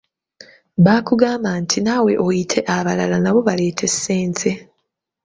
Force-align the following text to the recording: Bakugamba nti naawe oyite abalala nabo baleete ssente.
Bakugamba 0.85 1.49
nti 1.61 1.77
naawe 1.85 2.11
oyite 2.27 2.59
abalala 2.75 3.17
nabo 3.21 3.39
baleete 3.47 3.85
ssente. 3.93 4.51